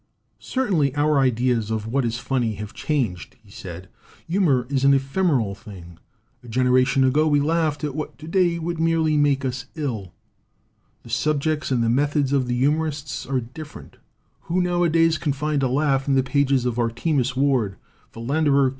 "Certainly 0.39 0.95
our 0.95 1.19
ideas 1.19 1.69
of 1.69 1.85
what 1.85 2.05
is 2.05 2.17
funny 2.17 2.55
have 2.55 2.73
changed," 2.73 3.35
he 3.43 3.51
said. 3.51 3.87
"Humor 4.27 4.65
is 4.67 4.83
an 4.83 4.95
ephemeral 4.95 5.53
thing. 5.53 5.99
A 6.43 6.47
generation 6.47 7.03
ago 7.03 7.27
we 7.27 7.39
laughed 7.39 7.83
at 7.83 7.93
what 7.93 8.17
to 8.17 8.27
day 8.27 8.57
would 8.57 8.79
merely 8.79 9.15
make 9.15 9.45
us 9.45 9.67
ill. 9.75 10.11
The 11.03 11.11
subjects 11.11 11.69
and 11.69 11.83
the 11.83 11.87
methods 11.89 12.33
of 12.33 12.47
the 12.47 12.57
humorists 12.57 13.27
are 13.27 13.41
different. 13.41 13.97
55 13.97 14.01
LITERATURE 14.01 14.03
IN 14.07 14.55
THE 14.55 14.57
MAKING 14.57 14.71
Who 14.73 14.79
nowadays 14.79 15.17
can 15.19 15.33
find 15.33 15.61
a 15.61 15.67
laugh 15.67 16.07
in 16.07 16.15
the 16.15 16.23
pages 16.23 16.65
of 16.65 16.79
Artemus 16.79 17.35
Ward, 17.35 17.75
Philander 18.11 18.69
Q. 18.69 18.69